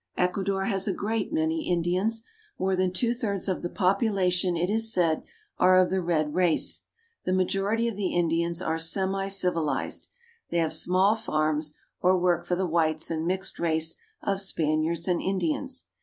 Ecuador 0.17 0.65
has 0.65 0.87
a 0.87 0.93
great 0.95 1.31
many 1.31 1.69
Indians. 1.69 2.23
More 2.57 2.75
than 2.75 2.91
two 2.91 3.13
thirds 3.13 3.47
of 3.47 3.61
the 3.61 3.69
population, 3.69 4.57
it 4.57 4.67
is 4.67 4.91
said, 4.91 5.21
are 5.59 5.75
of 5.77 5.91
the 5.91 6.01
red 6.01 6.33
race. 6.33 6.85
The 7.25 7.33
majority 7.33 7.87
of 7.87 7.95
the 7.95 8.15
Indians 8.15 8.63
are 8.63 8.77
semicivilized. 8.79 10.07
They 10.49 10.57
have 10.57 10.73
small 10.73 11.15
farms, 11.15 11.75
or 12.01 12.17
work 12.17 12.47
for 12.47 12.55
the 12.55 12.65
whites 12.65 13.11
and 13.11 13.27
mixed 13.27 13.59
race 13.59 13.93
of 14.23 14.41
Spaniards 14.41 15.07
and 15.07 15.21
Indians. 15.21 15.85